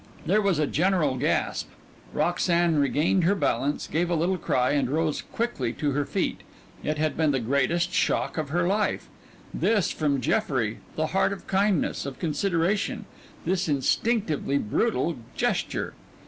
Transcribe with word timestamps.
There 0.25 0.41
was 0.41 0.57
a 0.57 0.65
general 0.65 1.15
gasp. 1.15 1.69
Roxanne 2.11 2.79
regained 2.79 3.23
her 3.23 3.35
balance, 3.35 3.85
gave 3.85 4.09
a 4.09 4.15
little 4.15 4.39
cry, 4.39 4.71
and 4.71 4.89
rose 4.89 5.21
quickly 5.31 5.73
to 5.73 5.91
her 5.91 6.05
feet. 6.07 6.41
It 6.83 6.97
had 6.97 7.15
been 7.15 7.29
the 7.29 7.39
greatest 7.39 7.93
shock 7.93 8.35
of 8.35 8.49
her 8.49 8.65
life. 8.65 9.09
This, 9.53 9.91
from 9.91 10.19
Jeffrey, 10.19 10.79
the 10.95 11.07
heart 11.13 11.31
of 11.33 11.45
kindness, 11.45 12.07
of 12.07 12.17
consideration 12.17 13.05
this 13.45 13.69
instinctively 13.69 14.57
brutal 14.57 15.17
gesture. 15.35 15.93